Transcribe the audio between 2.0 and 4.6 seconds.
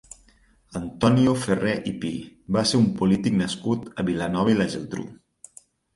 Pi va ser un polític nascut a Vilanova i